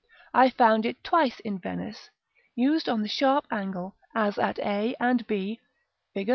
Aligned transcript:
I 0.33 0.49
found 0.49 0.87
it 0.87 1.03
twice 1.03 1.39
in 1.41 1.59
Venice, 1.59 2.09
used 2.55 2.89
on 2.89 3.03
the 3.03 3.07
sharp 3.07 3.45
angle, 3.51 3.97
as 4.15 4.39
at 4.39 4.57
a 4.57 4.95
and 4.99 5.27
b, 5.27 5.59
Fig. 6.15 6.29